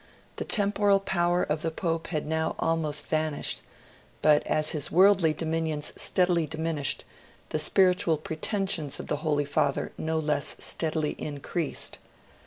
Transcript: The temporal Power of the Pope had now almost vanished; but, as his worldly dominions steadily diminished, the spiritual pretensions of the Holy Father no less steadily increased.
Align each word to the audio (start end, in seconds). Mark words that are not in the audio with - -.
The 0.37 0.45
temporal 0.45 0.99
Power 0.99 1.43
of 1.43 1.61
the 1.61 1.69
Pope 1.69 2.07
had 2.07 2.25
now 2.25 2.55
almost 2.57 3.05
vanished; 3.05 3.61
but, 4.23 4.41
as 4.47 4.71
his 4.71 4.89
worldly 4.91 5.31
dominions 5.31 5.93
steadily 5.95 6.47
diminished, 6.47 7.03
the 7.49 7.59
spiritual 7.59 8.17
pretensions 8.17 8.99
of 8.99 9.05
the 9.05 9.17
Holy 9.17 9.45
Father 9.45 9.91
no 9.99 10.17
less 10.17 10.55
steadily 10.57 11.11
increased. 11.19 11.99